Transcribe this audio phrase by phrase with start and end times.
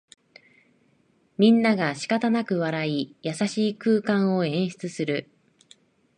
[1.37, 5.29] みんながしかたなく笑い、優しい空間を演出する